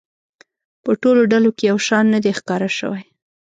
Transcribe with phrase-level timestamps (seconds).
[0.83, 3.03] په ټولو ډلو کې یو شان نه دی ښکاره شوی.